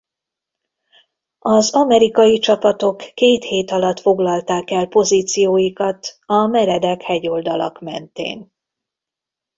Az 1.39 1.73
amerikai 1.73 2.39
csapatok 2.39 2.97
két 3.13 3.43
hét 3.43 3.71
alatt 3.71 3.99
foglalták 3.99 4.71
el 4.71 4.87
pozícióikat 4.87 6.19
a 6.25 6.45
meredek 6.47 7.01
hegyoldalak 7.01 7.79
mentén. 7.81 8.51